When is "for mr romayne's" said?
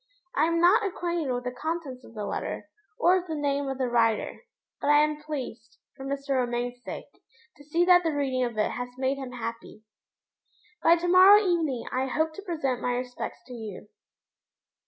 5.95-6.81